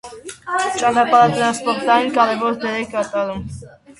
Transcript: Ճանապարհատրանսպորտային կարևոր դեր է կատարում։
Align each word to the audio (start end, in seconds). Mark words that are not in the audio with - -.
Ճանապարհատրանսպորտային 0.79 2.09
կարևոր 2.17 2.57
դեր 2.65 2.79
է 2.79 2.83
կատարում։ 2.97 3.47